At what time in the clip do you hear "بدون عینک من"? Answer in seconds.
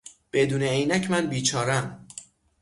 0.33-1.27